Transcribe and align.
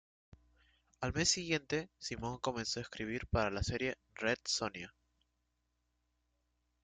Al 1.01 1.13
mes 1.13 1.29
siguiente, 1.29 1.91
Simone 1.99 2.39
comenzó 2.41 2.79
a 2.79 2.81
escribir 2.81 3.27
para 3.27 3.51
la 3.51 3.61
serie 3.61 3.99
"Red 4.15 4.39
Sonja". 4.45 4.95